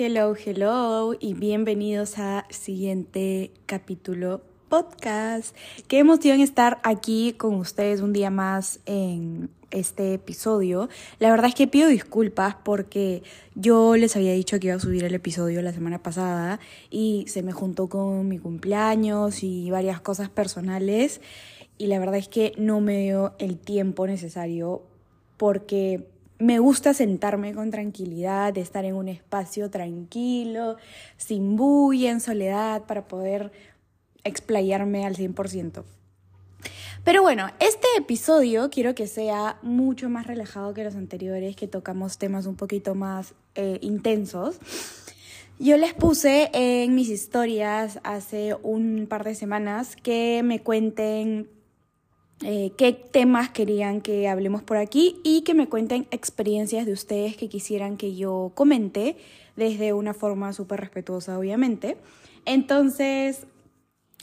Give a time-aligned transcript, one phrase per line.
[0.00, 5.56] Hello, hello y bienvenidos a siguiente capítulo podcast.
[5.88, 10.88] Qué emoción estar aquí con ustedes un día más en este episodio.
[11.18, 13.24] La verdad es que pido disculpas porque
[13.56, 16.60] yo les había dicho que iba a subir el episodio la semana pasada
[16.90, 21.20] y se me juntó con mi cumpleaños y varias cosas personales
[21.76, 24.84] y la verdad es que no me dio el tiempo necesario
[25.38, 26.06] porque
[26.38, 30.76] me gusta sentarme con tranquilidad, estar en un espacio tranquilo,
[31.16, 33.52] sin bulla, en soledad, para poder
[34.24, 35.84] explayarme al 100%.
[37.04, 42.18] Pero bueno, este episodio quiero que sea mucho más relajado que los anteriores, que tocamos
[42.18, 44.58] temas un poquito más eh, intensos.
[45.58, 51.48] Yo les puse en mis historias hace un par de semanas que me cuenten
[52.42, 57.36] eh, qué temas querían que hablemos por aquí y que me cuenten experiencias de ustedes
[57.36, 59.16] que quisieran que yo comente
[59.56, 61.96] desde una forma súper respetuosa, obviamente.
[62.44, 63.46] Entonces,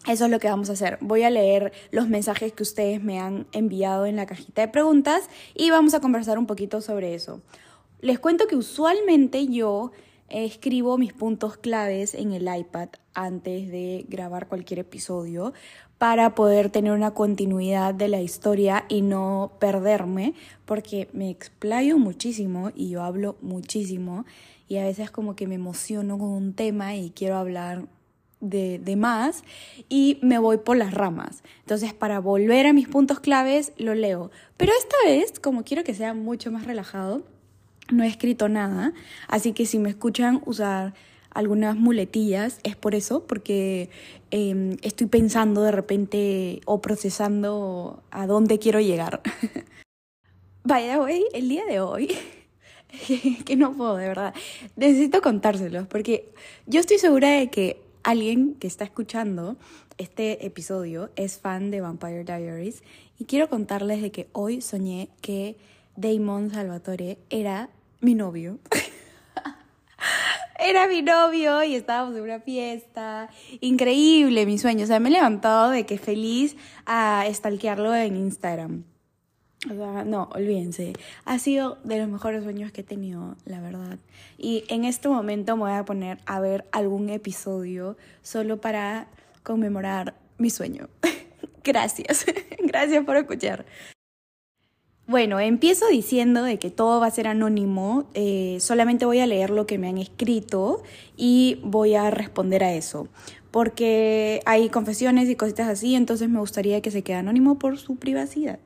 [0.07, 0.97] eso es lo que vamos a hacer.
[1.01, 5.29] Voy a leer los mensajes que ustedes me han enviado en la cajita de preguntas
[5.53, 7.41] y vamos a conversar un poquito sobre eso.
[7.99, 9.91] Les cuento que usualmente yo
[10.29, 15.53] escribo mis puntos claves en el iPad antes de grabar cualquier episodio
[15.97, 20.33] para poder tener una continuidad de la historia y no perderme,
[20.65, 24.25] porque me explayo muchísimo y yo hablo muchísimo
[24.67, 27.87] y a veces como que me emociono con un tema y quiero hablar
[28.41, 29.43] de, de, más
[29.87, 31.43] y me voy por las ramas.
[31.61, 34.31] Entonces, para volver a mis puntos claves, lo leo.
[34.57, 37.23] Pero esta vez, como quiero que sea mucho más relajado,
[37.91, 38.93] no he escrito nada,
[39.27, 40.93] así que si me escuchan usar
[41.31, 43.89] algunas muletillas, es por eso, porque
[44.31, 49.21] em, estoy pensando de repente o procesando a dónde quiero llegar.
[50.63, 52.15] Vaya, hoy, el día de hoy,
[53.45, 54.33] que no puedo, de verdad,
[54.77, 56.31] necesito contárselos, porque
[56.65, 59.57] yo estoy segura de que alguien que está escuchando
[59.97, 62.83] este episodio es fan de Vampire Diaries
[63.19, 65.57] y quiero contarles de que hoy soñé que
[65.95, 67.69] Damon Salvatore era
[68.05, 68.59] mi novio.
[70.59, 73.29] era mi novio y estábamos en una fiesta.
[73.59, 74.83] Increíble mi sueño.
[74.83, 76.55] O sea, me he levantado de que feliz
[76.85, 78.83] a stalkearlo en Instagram.
[79.69, 80.93] O sea, no, olvídense.
[81.25, 83.97] Ha sido de los mejores sueños que he tenido, la verdad.
[84.37, 89.07] Y en este momento me voy a poner a ver algún episodio solo para
[89.41, 90.89] conmemorar mi sueño.
[91.63, 92.25] Gracias.
[92.59, 93.65] Gracias por escuchar.
[95.07, 99.51] Bueno, empiezo diciendo de que todo va a ser anónimo, eh, solamente voy a leer
[99.51, 100.81] lo que me han escrito
[101.15, 103.07] y voy a responder a eso,
[103.51, 107.97] porque hay confesiones y cositas así, entonces me gustaría que se quede anónimo por su
[107.97, 108.57] privacidad.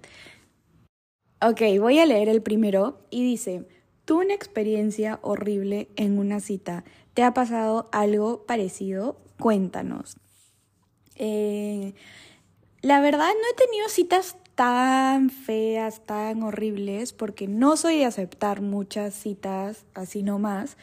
[1.41, 3.65] Ok, voy a leer el primero y dice,
[4.05, 9.17] tuve una experiencia horrible en una cita, ¿te ha pasado algo parecido?
[9.37, 10.15] Cuéntanos.
[11.15, 11.93] Eh,
[12.81, 18.59] la verdad no he tenido citas tan feas, tan horribles, porque no soy de aceptar
[18.59, 20.75] muchas citas así nomás,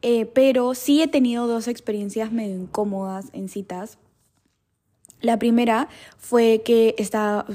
[0.00, 3.98] eh, pero sí he tenido dos experiencias medio incómodas en citas.
[5.20, 6.94] La primera fue que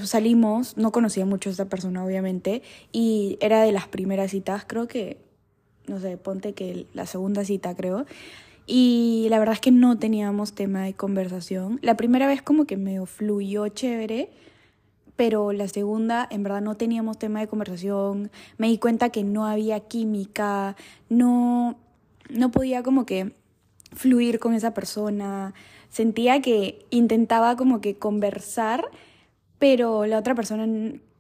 [0.04, 4.88] salimos, no conocía mucho a esta persona obviamente, y era de las primeras citas, creo
[4.88, 5.18] que,
[5.88, 8.06] no sé, ponte que la segunda cita creo,
[8.68, 11.80] y la verdad es que no teníamos tema de conversación.
[11.82, 14.30] La primera vez como que me fluyó chévere,
[15.22, 19.46] pero la segunda en verdad no teníamos tema de conversación, me di cuenta que no
[19.46, 20.76] había química,
[21.10, 21.78] no,
[22.32, 23.36] no podía como que
[23.92, 25.54] fluir con esa persona,
[25.90, 28.90] sentía que intentaba como que conversar,
[29.60, 30.66] pero la otra persona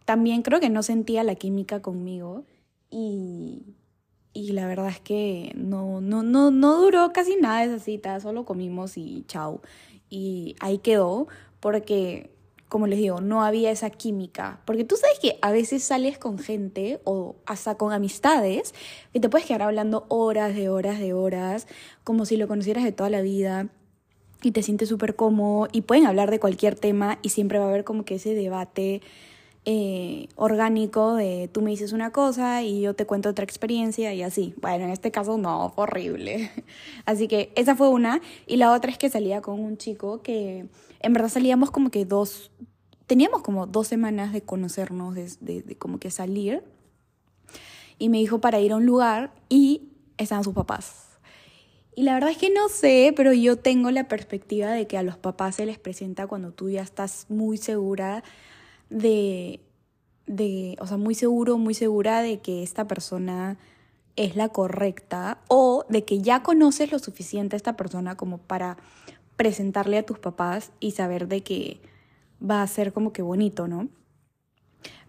[0.05, 2.43] también creo que no sentía la química conmigo.
[2.89, 3.61] Y,
[4.33, 8.45] y la verdad es que no, no, no, no duró casi nada esa cita, solo
[8.45, 9.61] comimos y chao.
[10.09, 11.27] Y ahí quedó
[11.59, 12.31] porque
[12.71, 14.61] como les digo, no había esa química.
[14.63, 18.73] Porque tú sabes que a veces sales con gente o hasta con amistades
[19.11, 21.67] que te puedes quedar hablando horas de horas de horas,
[22.05, 23.67] como si lo conocieras de toda la vida
[24.41, 27.67] y te sientes súper cómodo y pueden hablar de cualquier tema y siempre va a
[27.67, 29.01] haber como que ese debate
[29.65, 34.23] eh, orgánico de tú me dices una cosa y yo te cuento otra experiencia y
[34.23, 34.53] así.
[34.61, 36.49] Bueno, en este caso no, fue horrible.
[37.05, 38.21] Así que esa fue una.
[38.47, 40.67] Y la otra es que salía con un chico que
[41.01, 42.51] en verdad salíamos como que dos,
[43.11, 46.63] teníamos como dos semanas de conocernos, de, de, como que salir.
[47.97, 51.09] Y me dijo para ir a un lugar y estaban sus papás.
[51.93, 55.03] Y la verdad es que no sé, pero yo tengo la perspectiva de que a
[55.03, 58.23] los papás se les presenta cuando tú ya estás muy segura
[58.89, 59.59] de,
[60.25, 63.57] de, o sea, muy seguro, muy segura de que esta persona
[64.15, 68.77] es la correcta o de que ya conoces lo suficiente a esta persona como para
[69.35, 71.90] presentarle a tus papás y saber de que
[72.41, 73.89] va a ser como que bonito, ¿no?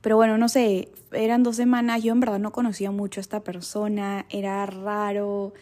[0.01, 3.45] Pero bueno, no sé, eran dos semanas, yo en verdad no conocía mucho a esta
[3.45, 5.55] persona, era raro,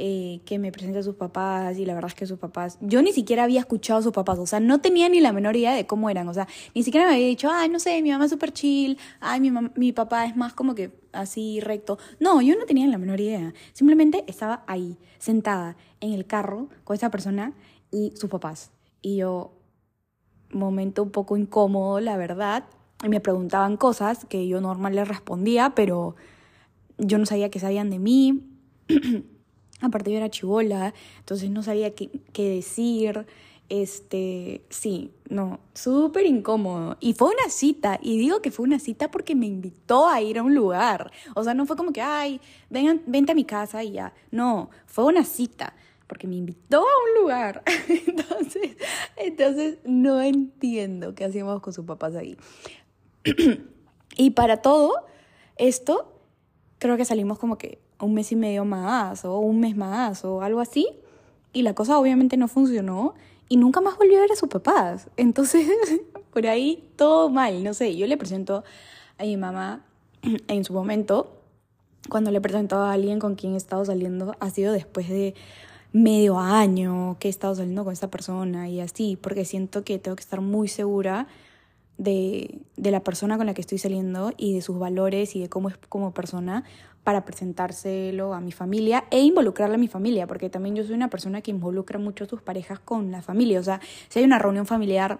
[0.00, 3.02] eh, que me presente a sus papás y la verdad es que sus papás, yo
[3.02, 5.74] ni siquiera había escuchado a sus papás, o sea, no tenía ni la menor idea
[5.74, 6.46] de cómo eran, o sea,
[6.76, 9.50] ni siquiera me había dicho, ay, no sé, mi mamá es súper chill, ay, mi,
[9.74, 11.98] mi papá es más como que así recto.
[12.20, 16.94] No, yo no tenía la menor idea, simplemente estaba ahí, sentada en el carro con
[16.94, 17.54] esa persona
[17.90, 18.70] y sus papás.
[19.02, 19.57] Y yo,
[20.50, 22.64] momento un poco incómodo, la verdad,
[23.04, 26.16] y me preguntaban cosas que yo normal les respondía, pero
[26.98, 28.42] yo no sabía qué sabían de mí.
[29.80, 33.26] Aparte yo era chivola, entonces no sabía qué, qué decir.
[33.68, 36.96] Este, sí, no, súper incómodo.
[37.00, 40.38] Y fue una cita, y digo que fue una cita porque me invitó a ir
[40.38, 41.12] a un lugar.
[41.34, 42.40] O sea, no fue como que, ay,
[42.70, 44.14] vengan, vente a mi casa y ya.
[44.30, 45.74] No, fue una cita
[46.08, 47.62] porque me invitó a un lugar.
[48.06, 48.76] entonces,
[49.16, 52.36] entonces no entiendo qué hacíamos con sus papás ahí.
[54.16, 55.06] y para todo
[55.56, 56.18] esto,
[56.78, 60.42] creo que salimos como que un mes y medio más o un mes más o
[60.42, 60.88] algo así.
[61.52, 63.14] Y la cosa obviamente no funcionó
[63.48, 65.08] y nunca más volvió a ver a sus papás.
[65.16, 65.68] Entonces,
[66.32, 67.96] por ahí todo mal, no sé.
[67.96, 68.64] Yo le presento
[69.18, 69.84] a mi mamá
[70.48, 71.34] en su momento,
[72.08, 75.34] cuando le presento a alguien con quien he estado saliendo, ha sido después de
[75.92, 80.16] medio año que he estado saliendo con esta persona y así, porque siento que tengo
[80.16, 81.26] que estar muy segura
[81.96, 85.48] de, de, la persona con la que estoy saliendo y de sus valores y de
[85.48, 86.62] cómo es como persona
[87.08, 91.08] para presentárselo a mi familia e involucrarle a mi familia, porque también yo soy una
[91.08, 93.58] persona que involucra mucho a sus parejas con la familia.
[93.60, 95.18] O sea, si hay una reunión familiar,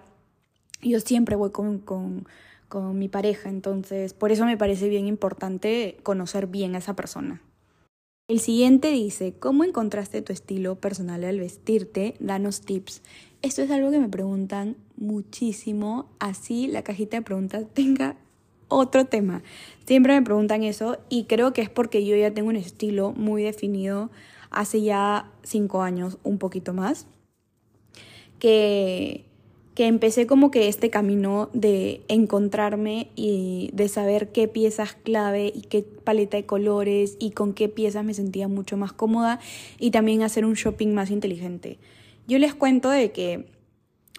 [0.81, 2.27] yo siempre voy con, con,
[2.67, 7.41] con mi pareja, entonces por eso me parece bien importante conocer bien a esa persona.
[8.29, 12.13] El siguiente dice, ¿cómo encontraste tu estilo personal al vestirte?
[12.19, 13.01] Danos tips.
[13.41, 18.17] Esto es algo que me preguntan muchísimo, así la cajita de preguntas tenga
[18.67, 19.41] otro tema.
[19.87, 23.41] Siempre me preguntan eso y creo que es porque yo ya tengo un estilo muy
[23.41, 24.11] definido
[24.51, 27.07] hace ya cinco años, un poquito más,
[28.37, 29.25] que
[29.79, 35.61] que empecé como que este camino de encontrarme y de saber qué piezas clave y
[35.61, 39.39] qué paleta de colores y con qué piezas me sentía mucho más cómoda
[39.79, 41.79] y también hacer un shopping más inteligente.
[42.27, 43.45] Yo les cuento de que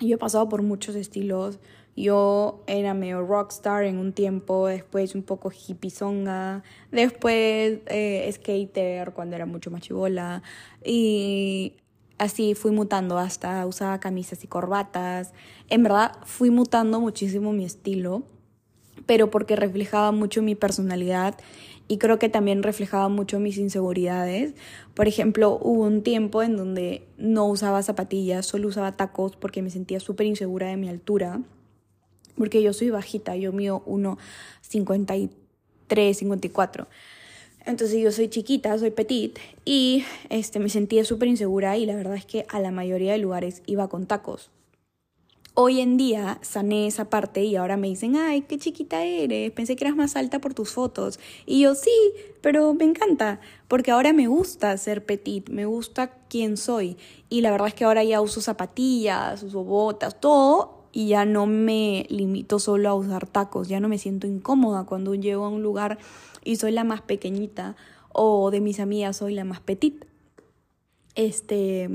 [0.00, 1.58] yo he pasado por muchos estilos.
[1.94, 9.36] Yo era medio rockstar en un tiempo, después un poco hippiezonga, después eh, skater cuando
[9.36, 10.42] era mucho más chivola
[10.82, 11.74] y
[12.20, 15.32] así fui mutando hasta usaba camisas y corbatas.
[15.70, 18.24] En verdad fui mutando muchísimo mi estilo,
[19.06, 21.34] pero porque reflejaba mucho mi personalidad
[21.88, 24.52] y creo que también reflejaba mucho mis inseguridades.
[24.92, 29.70] Por ejemplo, hubo un tiempo en donde no usaba zapatillas, solo usaba tacos porque me
[29.70, 31.40] sentía súper insegura de mi altura,
[32.36, 36.86] porque yo soy bajita, yo mío 1,53, 54.
[37.66, 42.14] Entonces yo soy chiquita, soy petit y este, me sentía súper insegura y la verdad
[42.14, 44.50] es que a la mayoría de lugares iba con tacos.
[45.54, 49.76] Hoy en día sané esa parte y ahora me dicen, ay, qué chiquita eres, pensé
[49.76, 51.18] que eras más alta por tus fotos.
[51.44, 51.90] Y yo sí,
[52.40, 56.96] pero me encanta, porque ahora me gusta ser petit, me gusta quién soy.
[57.28, 61.46] Y la verdad es que ahora ya uso zapatillas, uso botas, todo, y ya no
[61.46, 65.62] me limito solo a usar tacos, ya no me siento incómoda cuando llego a un
[65.62, 65.98] lugar
[66.44, 67.76] y soy la más pequeñita
[68.12, 70.04] o de mis amigas soy la más petit.
[71.14, 71.90] Este,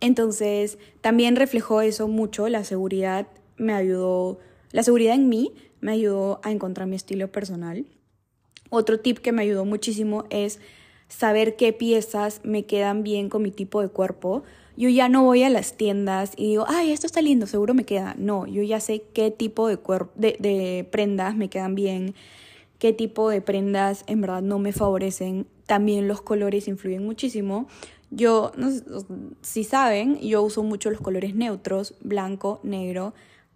[0.00, 4.38] entonces, también reflejó eso mucho, la seguridad me ayudó,
[4.72, 7.86] la seguridad en mí me ayudó a encontrar mi estilo personal.
[8.70, 10.60] Otro tip que me ayudó muchísimo es
[11.08, 14.42] saber qué piezas me quedan bien con mi tipo de cuerpo.
[14.76, 17.84] Yo ya no voy a las tiendas y digo, ay, esto está lindo, seguro me
[17.84, 18.14] queda.
[18.18, 19.78] No, yo ya sé qué tipo de,
[20.16, 22.14] de, de prendas me quedan bien,
[22.78, 25.46] qué tipo de prendas en verdad no me favorecen.
[25.66, 27.68] También los colores influyen muchísimo.
[28.10, 28.70] Yo, no
[29.42, 33.14] si saben, yo uso mucho los colores neutros, blanco, negro,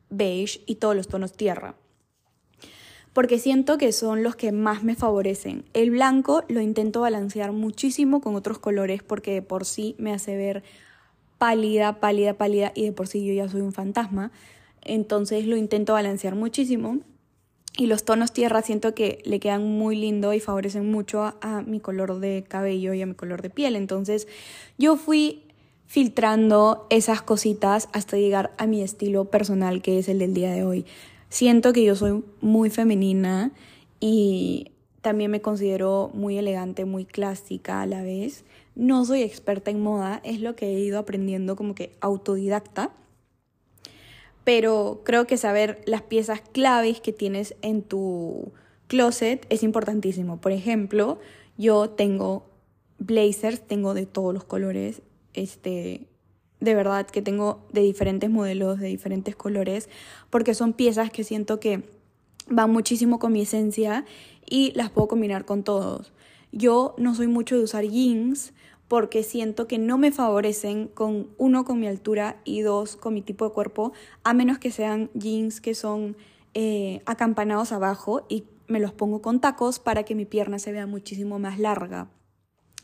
[0.09, 1.77] beige y todos los tonos tierra.
[3.13, 5.65] Porque siento que son los que más me favorecen.
[5.73, 10.37] El blanco lo intento balancear muchísimo con otros colores porque de por sí me hace
[10.37, 10.63] ver
[11.41, 14.31] pálida, pálida, pálida y de por sí yo ya soy un fantasma.
[14.83, 16.99] Entonces lo intento balancear muchísimo.
[17.79, 21.81] Y los tonos tierra siento que le quedan muy lindo y favorecen mucho a, mi
[21.81, 23.75] color de cabello y a mi color de piel.
[23.75, 24.29] Entonces
[24.77, 25.45] yo fui
[25.87, 30.63] filtrando esas cositas hasta llegar a mi estilo personal que es el del día de
[30.63, 30.85] hoy.
[31.31, 33.51] Siento que yo soy muy femenina
[33.99, 38.45] y también me considero muy elegante, muy clásica a la vez.
[38.81, 42.91] No soy experta en moda, es lo que he ido aprendiendo como que autodidacta.
[44.43, 48.53] Pero creo que saber las piezas claves que tienes en tu
[48.87, 50.41] closet es importantísimo.
[50.41, 51.19] Por ejemplo,
[51.59, 52.47] yo tengo
[52.99, 55.03] blazers, tengo de todos los colores,
[55.35, 56.07] este,
[56.61, 59.91] de verdad que tengo de diferentes modelos, de diferentes colores,
[60.31, 61.83] porque son piezas que siento que
[62.49, 64.07] van muchísimo con mi esencia
[64.49, 66.15] y las puedo combinar con todos.
[66.51, 68.55] Yo no soy mucho de usar jeans
[68.91, 73.23] porque siento que no me favorecen con uno con mi altura y dos con mi
[73.23, 73.93] tipo de cuerpo,
[74.25, 76.17] a menos que sean jeans que son
[76.55, 80.89] eh, acampanados abajo y me los pongo con tacos para que mi pierna se vea
[80.89, 82.09] muchísimo más larga.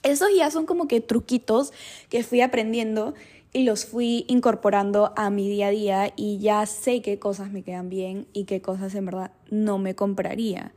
[0.04, 1.72] Esos ya son como que truquitos
[2.08, 3.14] que fui aprendiendo
[3.52, 7.64] y los fui incorporando a mi día a día y ya sé qué cosas me
[7.64, 10.72] quedan bien y qué cosas en verdad no me compraría.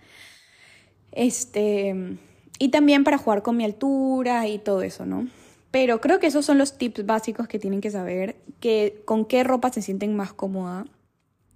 [1.12, 2.18] Este,
[2.60, 5.28] y también para jugar con mi altura y todo eso, ¿no?
[5.72, 9.44] Pero creo que esos son los tips básicos que tienen que saber, que con qué
[9.44, 10.86] ropa se sienten más cómoda,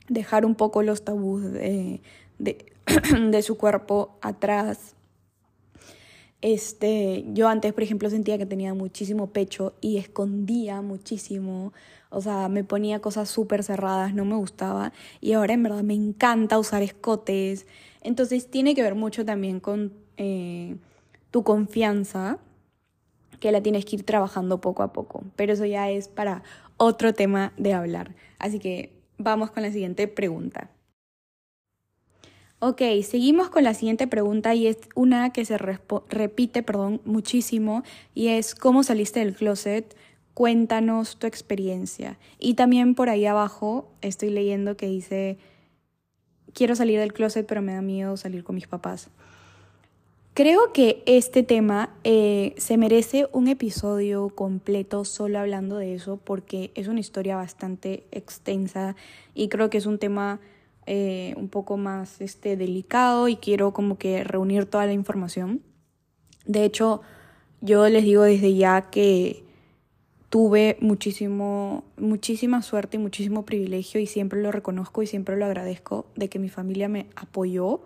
[0.07, 2.01] dejar un poco los tabús de,
[2.39, 4.95] de, su cuerpo atrás.
[6.41, 11.73] Este, yo antes, por ejemplo, sentía que tenía muchísimo pecho y escondía muchísimo.
[12.09, 14.93] O sea, me ponía cosas súper cerradas, no me gustaba.
[15.21, 17.65] Y ahora en verdad me encanta usar escotes.
[18.01, 20.75] Entonces tiene que ver mucho también con eh,
[21.33, 22.37] tu confianza,
[23.39, 25.23] que la tienes que ir trabajando poco a poco.
[25.35, 26.43] Pero eso ya es para
[26.77, 28.13] otro tema de hablar.
[28.37, 30.69] Así que vamos con la siguiente pregunta.
[32.59, 37.81] Ok, seguimos con la siguiente pregunta y es una que se repite perdón, muchísimo
[38.13, 39.97] y es ¿cómo saliste del closet?
[40.35, 42.19] Cuéntanos tu experiencia.
[42.37, 45.39] Y también por ahí abajo estoy leyendo que dice,
[46.53, 49.09] quiero salir del closet pero me da miedo salir con mis papás.
[50.33, 56.71] Creo que este tema eh, se merece un episodio completo solo hablando de eso porque
[56.73, 58.95] es una historia bastante extensa
[59.35, 60.39] y creo que es un tema
[60.87, 65.61] eh, un poco más este, delicado y quiero como que reunir toda la información.
[66.47, 67.01] De hecho,
[67.61, 69.43] yo les digo desde ya que
[70.29, 76.07] tuve muchísimo, muchísima suerte y muchísimo privilegio y siempre lo reconozco y siempre lo agradezco
[76.15, 77.81] de que mi familia me apoyó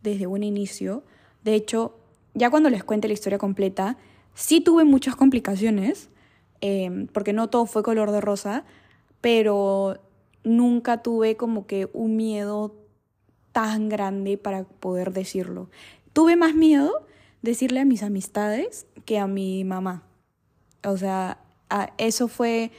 [0.00, 1.02] desde un inicio.
[1.44, 1.98] De hecho,
[2.34, 3.96] ya cuando les cuente la historia completa,
[4.34, 6.08] sí tuve muchas complicaciones,
[6.60, 8.64] eh, porque no todo fue color de rosa,
[9.20, 9.98] pero
[10.44, 12.74] nunca tuve como que un miedo
[13.52, 15.68] tan grande para poder decirlo.
[16.12, 17.06] Tuve más miedo
[17.42, 20.04] decirle a mis amistades que a mi mamá.
[20.84, 21.38] O sea,
[21.98, 22.70] eso fue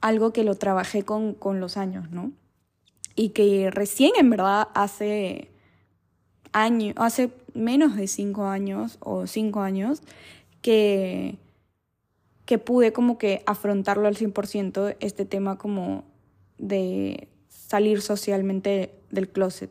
[0.00, 2.32] algo que lo trabajé con, con los años, ¿no?
[3.16, 5.50] Y que recién en verdad hace
[6.52, 10.02] años, hace menos de cinco años o cinco años
[10.62, 11.36] que,
[12.44, 16.04] que pude como que afrontarlo al 100% este tema como
[16.58, 19.70] de salir socialmente del closet.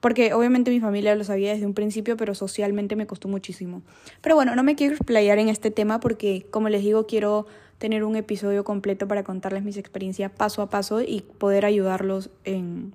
[0.00, 3.82] Porque obviamente mi familia lo sabía desde un principio, pero socialmente me costó muchísimo.
[4.20, 7.46] Pero bueno, no me quiero explayar en este tema porque, como les digo, quiero
[7.78, 12.94] tener un episodio completo para contarles mis experiencias paso a paso y poder ayudarlos en,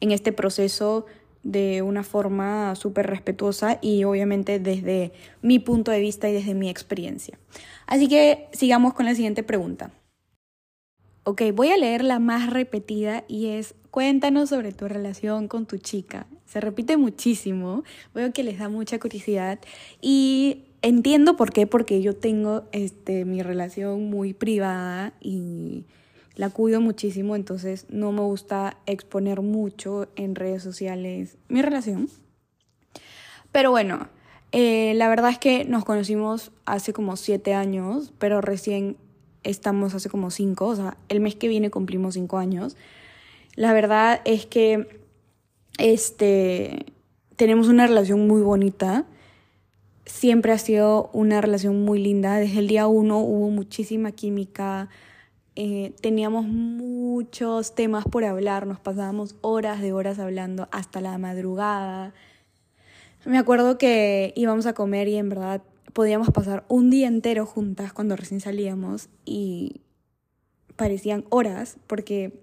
[0.00, 1.06] en este proceso
[1.46, 5.12] de una forma súper respetuosa y obviamente desde
[5.42, 7.38] mi punto de vista y desde mi experiencia.
[7.86, 9.92] Así que sigamos con la siguiente pregunta.
[11.22, 15.78] Ok, voy a leer la más repetida y es cuéntanos sobre tu relación con tu
[15.78, 16.26] chica.
[16.46, 19.60] Se repite muchísimo, veo que les da mucha curiosidad
[20.00, 25.84] y entiendo por qué, porque yo tengo este, mi relación muy privada y
[26.36, 32.08] la cuido muchísimo, entonces no me gusta exponer mucho en redes sociales mi relación.
[33.52, 34.08] Pero bueno,
[34.52, 38.96] eh, la verdad es que nos conocimos hace como siete años, pero recién
[39.42, 42.76] estamos hace como cinco, o sea, el mes que viene cumplimos cinco años.
[43.54, 45.00] La verdad es que
[45.78, 46.86] este,
[47.36, 49.06] tenemos una relación muy bonita.
[50.04, 52.36] Siempre ha sido una relación muy linda.
[52.36, 54.90] Desde el día uno hubo muchísima química.
[55.58, 58.66] Eh, teníamos muchos temas por hablar.
[58.66, 62.12] Nos pasábamos horas de horas hablando hasta la madrugada.
[63.24, 65.62] Me acuerdo que íbamos a comer y en verdad
[65.94, 69.80] podíamos pasar un día entero juntas cuando recién salíamos y
[70.76, 72.38] parecían horas porque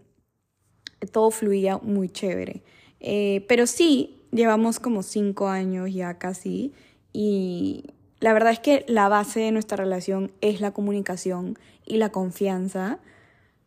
[1.11, 2.63] todo fluía muy chévere.
[2.99, 6.73] Eh, pero sí, llevamos como cinco años ya casi
[7.13, 7.85] y
[8.23, 12.99] la verdad es que la base de nuestra relación es la comunicación y la confianza.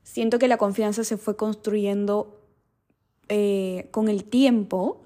[0.03, 2.41] Siento que la confianza se fue construyendo
[3.29, 5.01] eh, con el tiempo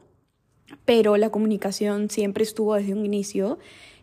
[0.84, 3.58] pero la comunicación siempre estuvo desde un inicio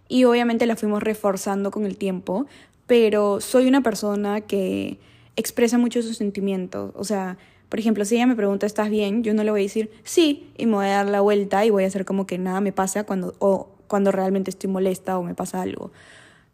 [0.07, 2.45] y obviamente la fuimos reforzando con el tiempo,
[2.85, 4.99] pero soy una persona que
[5.35, 7.37] expresa mucho sus sentimientos, o sea,
[7.69, 9.23] por ejemplo, si ella me pregunta, ¿estás bien?
[9.23, 11.69] Yo no le voy a decir sí y me voy a dar la vuelta y
[11.69, 13.35] voy a hacer como que nada me pasa cuando,
[13.87, 15.91] cuando realmente estoy molesta o me pasa algo.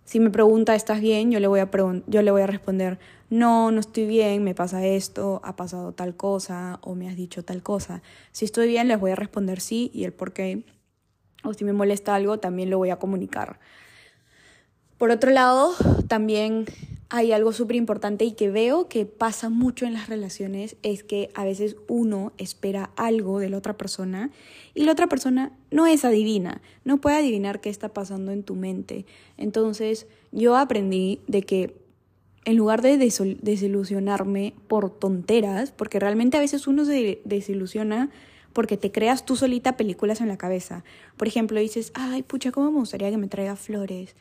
[0.06, 1.32] Si me pregunta, ¿estás bien?
[1.32, 1.70] Yo le voy a,
[2.08, 3.00] yo le voy a responder,
[3.30, 7.44] no, no estoy bien, me pasa esto, ha pasado tal cosa o me has dicho
[7.44, 8.02] tal cosa.
[8.32, 10.66] Si estoy bien, les voy a responder sí y el por qué.
[11.44, 13.60] O si me molesta algo, también lo voy a comunicar.
[14.98, 15.74] Por otro lado,
[16.08, 16.66] también
[17.16, 21.30] hay algo súper importante y que veo que pasa mucho en las relaciones es que
[21.36, 24.32] a veces uno espera algo de la otra persona
[24.74, 28.56] y la otra persona no es adivina, no puede adivinar qué está pasando en tu
[28.56, 29.06] mente.
[29.38, 31.76] Entonces yo aprendí de que
[32.46, 38.10] en lugar de desilusionarme por tonteras, porque realmente a veces uno se desilusiona
[38.54, 40.84] porque te creas tú solita películas en la cabeza.
[41.16, 44.16] Por ejemplo, dices, ay, pucha, ¿cómo me gustaría que me traiga flores?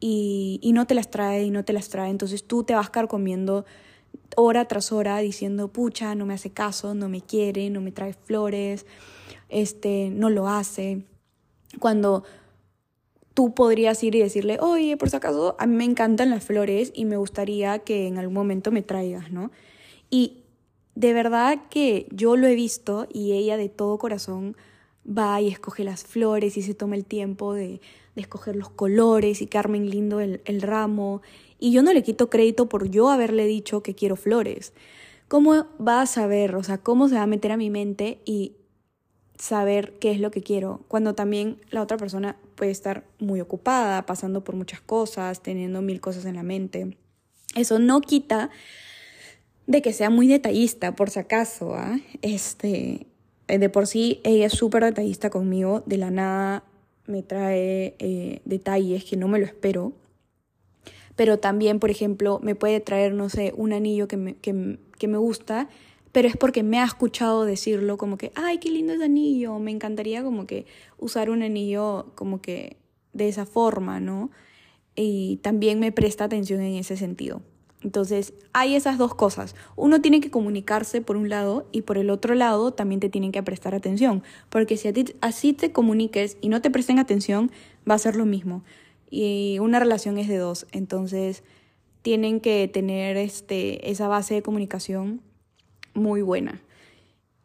[0.00, 2.10] Y, y no te las trae y no te las trae.
[2.10, 3.64] Entonces tú te vas carcomiendo
[4.36, 8.12] hora tras hora diciendo, pucha, no me hace caso, no me quiere, no me trae
[8.12, 8.86] flores,
[9.48, 11.04] este, no lo hace.
[11.80, 12.24] Cuando
[13.34, 16.92] tú podrías ir y decirle, oye, por si acaso, a mí me encantan las flores
[16.94, 19.50] y me gustaría que en algún momento me traigas, ¿no?
[20.10, 20.44] Y
[20.94, 24.56] de verdad que yo lo he visto y ella de todo corazón
[25.06, 27.80] va y escoge las flores y se toma el tiempo de,
[28.20, 31.22] escoger los colores y Carmen lindo el, el ramo.
[31.58, 34.72] Y yo no le quito crédito por yo haberle dicho que quiero flores.
[35.28, 38.56] ¿Cómo va a saber, o sea, cómo se va a meter a mi mente y
[39.38, 40.84] saber qué es lo que quiero?
[40.88, 46.00] Cuando también la otra persona puede estar muy ocupada, pasando por muchas cosas, teniendo mil
[46.00, 46.96] cosas en la mente.
[47.54, 48.50] Eso no quita
[49.66, 51.98] de que sea muy detallista, por si acaso, ¿ah?
[52.22, 53.06] Este,
[53.48, 56.64] de por sí ella es súper detallista conmigo, de la nada
[57.08, 59.92] me trae eh, detalles que no me lo espero.
[61.16, 65.08] Pero también, por ejemplo, me puede traer, no sé, un anillo que me, que, que
[65.08, 65.68] me gusta,
[66.12, 69.70] pero es porque me ha escuchado decirlo como que, ay, qué lindo ese anillo, me
[69.70, 70.66] encantaría como que
[70.98, 72.76] usar un anillo como que
[73.12, 74.30] de esa forma, ¿no?
[74.94, 77.42] Y también me presta atención en ese sentido.
[77.82, 79.54] Entonces, hay esas dos cosas.
[79.76, 83.30] Uno tiene que comunicarse por un lado y por el otro lado también te tienen
[83.30, 84.22] que prestar atención.
[84.48, 87.52] Porque si a ti, así te comuniques y no te presten atención,
[87.88, 88.64] va a ser lo mismo.
[89.10, 90.66] Y una relación es de dos.
[90.72, 91.44] Entonces,
[92.02, 95.20] tienen que tener este, esa base de comunicación
[95.94, 96.62] muy buena.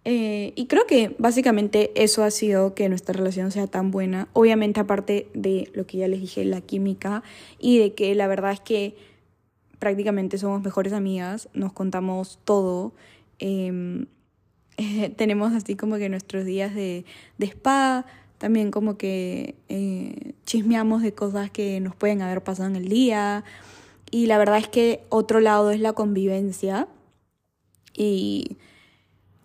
[0.06, 4.28] Eh, y creo que básicamente eso ha sido que nuestra relación sea tan buena.
[4.34, 7.24] Obviamente aparte de lo que ya les dije, la química
[7.60, 8.96] y de que la verdad es que
[9.84, 12.94] prácticamente somos mejores amigas, nos contamos todo.
[13.38, 14.06] Em,
[15.18, 17.04] tenemos así como que nuestros días de,
[17.38, 18.06] de spa,
[18.38, 23.44] también como que eh, chismeamos de cosas que nos pueden haber pasado en el día.
[24.10, 26.88] Y la verdad es que otro lado es la convivencia.
[27.94, 28.56] Y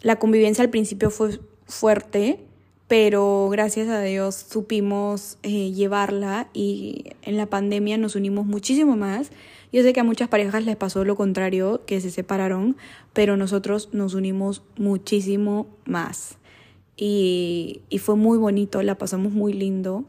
[0.02, 2.46] la convivencia al principio fue fuerte,
[2.88, 9.30] pero gracias a Dios supimos eh, llevarla y en la pandemia nos unimos muchísimo más
[9.72, 12.76] yo sé que a muchas parejas les pasó lo contrario, que se separaron,
[13.12, 16.38] pero nosotros nos unimos muchísimo más.
[16.96, 20.04] Y, fue muy bonito, la pasamos muy lindo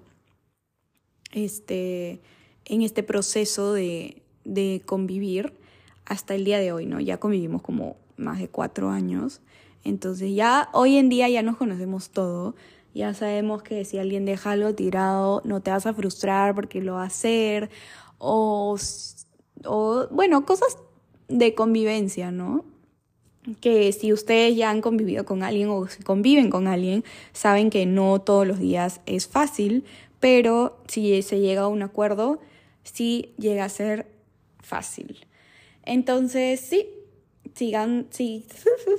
[1.34, 2.22] este,
[2.66, 5.54] en este proceso de, de convivir
[6.06, 7.00] hasta el día de hoy, ¿no?
[7.00, 9.42] Ya convivimos como más de cuatro años.
[9.84, 12.56] Entonces ya hoy en día ya nos conocemos todo.
[12.94, 16.96] Ya sabemos que si alguien deja algo tirado, no te vas a frustrar porque lo
[16.96, 17.70] va a hacer.
[18.18, 18.78] O
[19.66, 20.78] o bueno, cosas
[21.28, 22.66] de convivencia, ¿no?
[23.62, 27.86] Que si ustedes ya han convivido con alguien o si conviven con alguien, saben que
[27.86, 29.86] no todos los días es fácil,
[30.20, 32.40] pero si se llega a un acuerdo,
[32.84, 34.08] sí llega a ser
[34.60, 35.26] fácil.
[35.84, 36.88] Entonces, sí,
[37.56, 38.46] sigan, sí,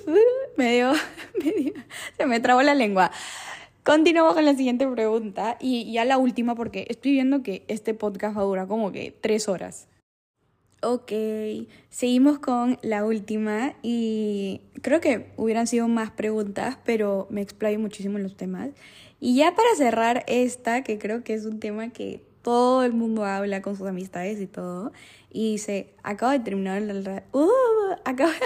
[0.56, 0.92] medio,
[1.44, 1.72] medio,
[2.16, 3.10] se me trabó la lengua.
[3.82, 8.36] Continuamos con la siguiente pregunta y ya la última porque estoy viendo que este podcast
[8.36, 9.88] va a durar como que tres horas.
[10.82, 11.12] Ok,
[11.90, 18.16] seguimos con la última y creo que hubieran sido más preguntas, pero me explayo muchísimo
[18.16, 18.70] en los temas.
[19.18, 23.24] Y ya para cerrar esta, que creo que es un tema que todo el mundo
[23.24, 24.92] habla con sus amistades y todo,
[25.30, 27.22] y dice, acabo de terminar el...
[27.32, 27.48] Uh,
[28.04, 28.30] acabo...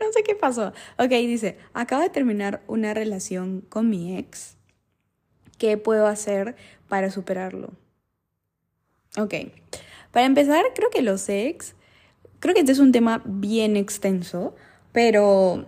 [0.00, 0.72] no sé qué pasó.
[0.98, 4.56] Ok, dice, acabo de terminar una relación con mi ex.
[5.58, 6.56] ¿Qué puedo hacer
[6.88, 7.72] para superarlo?
[9.16, 9.34] Ok.
[10.12, 11.74] Para empezar, creo que los ex,
[12.40, 14.54] creo que este es un tema bien extenso,
[14.92, 15.66] pero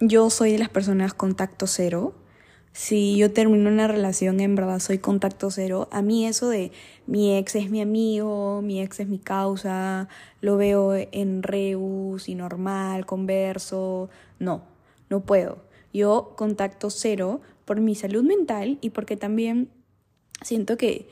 [0.00, 2.14] yo soy de las personas contacto cero.
[2.72, 5.88] Si yo termino una relación, en verdad soy contacto cero.
[5.90, 6.70] A mí eso de
[7.06, 10.08] mi ex es mi amigo, mi ex es mi causa,
[10.40, 14.10] lo veo en Reus y normal, converso.
[14.38, 14.62] No,
[15.10, 15.58] no puedo.
[15.92, 19.68] Yo contacto cero por mi salud mental y porque también
[20.42, 21.08] siento que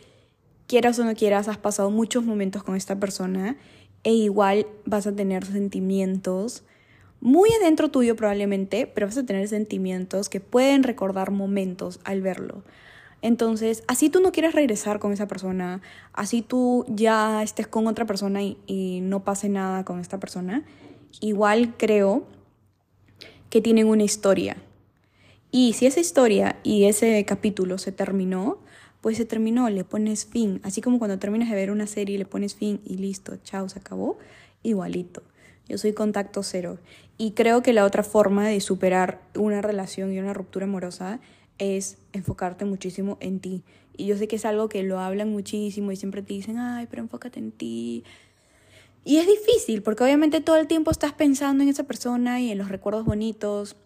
[0.66, 3.56] quieras o no quieras, has pasado muchos momentos con esta persona
[4.04, 6.62] e igual vas a tener sentimientos
[7.20, 12.62] muy adentro tuyo probablemente, pero vas a tener sentimientos que pueden recordar momentos al verlo.
[13.22, 15.80] Entonces, así tú no quieres regresar con esa persona,
[16.12, 20.64] así tú ya estés con otra persona y, y no pase nada con esta persona,
[21.20, 22.24] igual creo
[23.50, 24.56] que tienen una historia.
[25.50, 28.58] Y si esa historia y ese capítulo se terminó,
[29.00, 30.60] pues se terminó, le pones fin.
[30.64, 33.78] Así como cuando terminas de ver una serie le pones fin y listo, chao, se
[33.78, 34.18] acabó,
[34.62, 35.22] igualito.
[35.68, 36.78] Yo soy contacto cero.
[37.18, 41.20] Y creo que la otra forma de superar una relación y una ruptura amorosa
[41.58, 43.62] es enfocarte muchísimo en ti.
[43.96, 46.86] Y yo sé que es algo que lo hablan muchísimo y siempre te dicen, ay,
[46.88, 48.04] pero enfócate en ti.
[49.04, 52.58] Y es difícil porque obviamente todo el tiempo estás pensando en esa persona y en
[52.58, 53.76] los recuerdos bonitos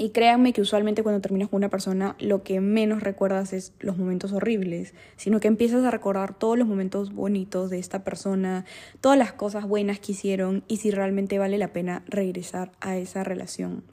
[0.00, 3.98] y créanme que usualmente cuando terminas con una persona lo que menos recuerdas es los
[3.98, 8.64] momentos horribles, sino que empiezas a recordar todos los momentos bonitos de esta persona,
[9.02, 13.24] todas las cosas buenas que hicieron y si realmente vale la pena regresar a esa
[13.24, 13.84] relación.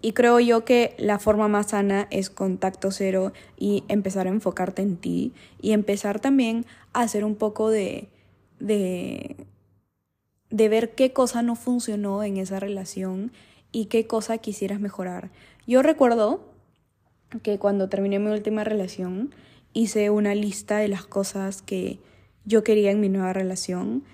[0.00, 4.80] Y creo yo que la forma más sana es contacto cero y empezar a enfocarte
[4.80, 8.08] en ti y empezar también a hacer un poco de,
[8.58, 9.36] de,
[10.48, 13.32] de ver qué cosa no funcionó en esa relación
[13.72, 15.30] y qué cosa quisieras mejorar.
[15.66, 16.52] Yo recuerdo
[17.42, 19.34] que cuando terminé mi última relación
[19.72, 21.98] hice una lista de las cosas que
[22.44, 24.04] yo quería en mi nueva relación,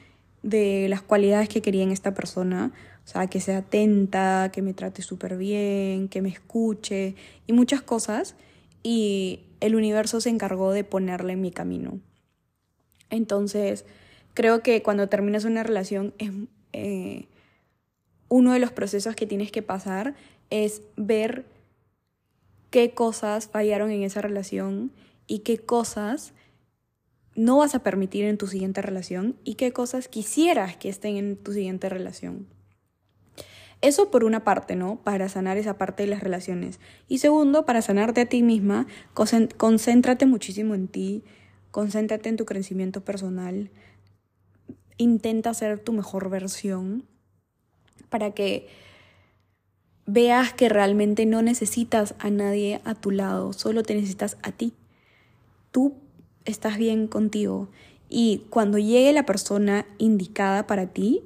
[0.43, 2.73] de las cualidades que quería en esta persona,
[3.05, 7.17] o sea, que sea atenta, que me trate súper bien, que me escuche
[7.47, 8.37] y muchas cosas,
[8.85, 11.99] y el universo se encargó de ponerle en mi camino.
[13.11, 13.85] Entonces,
[14.35, 16.31] creo que cuando terminas una relación es...
[16.73, 17.27] Eh,
[18.29, 20.15] uno de los procesos que tienes que pasar
[20.51, 21.47] es ver
[22.71, 24.93] qué cosas fallaron en esa relación
[25.27, 26.35] y qué cosas
[27.35, 31.37] no vas a permitir en tu siguiente relación y qué cosas quisieras que estén en
[31.37, 32.47] tu siguiente relación.
[33.81, 34.97] Eso por una parte, ¿no?
[35.05, 36.81] Para sanar esa parte de las relaciones.
[37.07, 41.23] Y segundo, para sanarte a ti misma, concéntrate muchísimo en ti,
[41.71, 43.71] concéntrate en tu crecimiento personal,
[44.97, 47.05] intenta ser tu mejor versión
[48.09, 48.69] para que
[50.07, 54.73] veas que realmente no necesitas a nadie a tu lado, solo te necesitas a ti.
[55.71, 55.95] Tú
[56.47, 57.69] estás bien contigo
[58.09, 61.23] y cuando llegue la persona indicada para ti,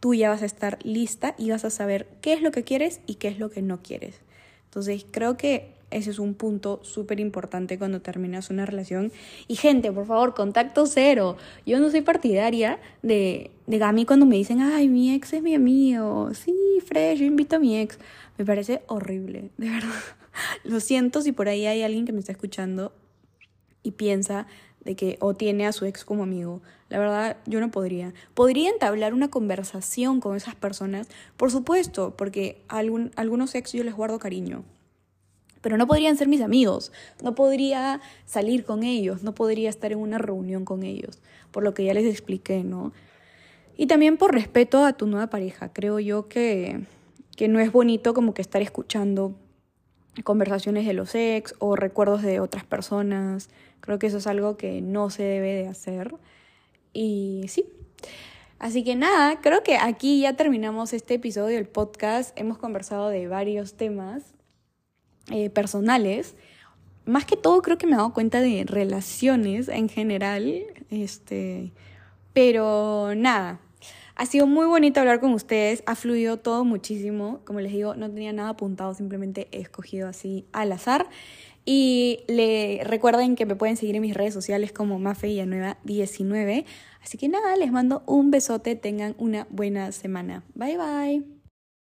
[0.00, 3.00] tú ya vas a estar lista y vas a saber qué es lo que quieres
[3.06, 4.20] y qué es lo que no quieres.
[4.64, 9.12] Entonces creo que ese es un punto súper importante cuando terminas una relación.
[9.46, 11.36] Y gente, por favor, contacto cero.
[11.64, 15.54] Yo no soy partidaria de, de Gami cuando me dicen, ay, mi ex es mi
[15.54, 16.34] amigo.
[16.34, 17.98] Sí, fresh, yo invito a mi ex.
[18.36, 19.94] Me parece horrible, de verdad.
[20.64, 22.92] Lo siento si por ahí hay alguien que me está escuchando
[23.82, 24.48] y piensa
[24.84, 26.62] de que o tiene a su ex como amigo.
[26.88, 28.12] La verdad, yo no podría.
[28.34, 31.08] ¿Podría entablar una conversación con esas personas?
[31.36, 34.64] Por supuesto, porque a algún, algunos ex yo les guardo cariño
[35.66, 39.98] pero no podrían ser mis amigos, no podría salir con ellos, no podría estar en
[39.98, 41.18] una reunión con ellos,
[41.50, 42.92] por lo que ya les expliqué, ¿no?
[43.76, 46.84] Y también por respeto a tu nueva pareja, creo yo que,
[47.36, 49.34] que no es bonito como que estar escuchando
[50.22, 53.50] conversaciones de los ex o recuerdos de otras personas,
[53.80, 56.14] creo que eso es algo que no se debe de hacer.
[56.92, 57.66] Y sí.
[58.60, 62.38] Así que nada, creo que aquí ya terminamos este episodio del podcast.
[62.38, 64.35] Hemos conversado de varios temas
[65.30, 66.34] eh, personales,
[67.04, 71.72] más que todo creo que me he dado cuenta de relaciones en general, este,
[72.32, 73.60] pero nada,
[74.16, 78.10] ha sido muy bonito hablar con ustedes, ha fluido todo muchísimo, como les digo, no
[78.10, 81.06] tenía nada apuntado, simplemente he escogido así al azar.
[81.68, 86.64] Y le recuerden que me pueden seguir en mis redes sociales como Nueva 19
[87.02, 90.44] Así que nada, les mando un besote, tengan una buena semana.
[90.54, 91.35] Bye bye.